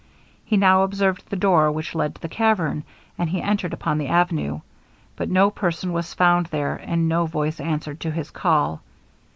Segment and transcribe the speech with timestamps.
[0.43, 2.83] He now observed the door, which led to the cavern,
[3.19, 4.61] and he entered upon the avenue,
[5.15, 8.81] but no person was found there and no voice answered to his call.